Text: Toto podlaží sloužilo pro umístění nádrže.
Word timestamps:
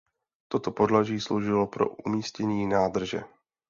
Toto 0.47 0.71
podlaží 0.71 1.19
sloužilo 1.19 1.67
pro 1.67 1.89
umístění 1.89 2.67
nádrže. 2.67 3.23